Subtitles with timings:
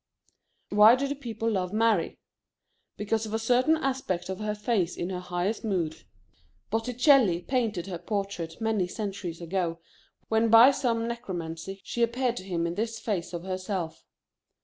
[0.71, 2.17] Why do the people love Mary?
[2.97, 6.05] Because of a certain aspect of her face in her highest mood.
[6.71, 9.79] Botticelli painted her portrait many centuries ago
[10.27, 14.03] when by some necromancy she appeared to him in this phase of herself.